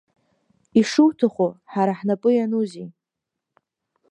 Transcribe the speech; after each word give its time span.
Ишуҭаху, 0.79 1.51
ҳара 1.71 1.93
ҳнапы 1.99 2.29
ианузеи! 2.33 2.87